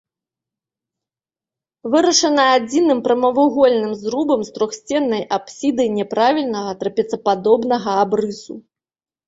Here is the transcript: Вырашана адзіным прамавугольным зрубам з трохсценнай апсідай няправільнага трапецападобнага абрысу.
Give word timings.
Вырашана 1.95 2.45
адзіным 2.55 2.99
прамавугольным 3.09 3.93
зрубам 4.01 4.39
з 4.49 4.55
трохсценнай 4.57 5.23
апсідай 5.39 5.87
няправільнага 6.01 6.71
трапецападобнага 6.83 7.91
абрысу. 8.09 8.53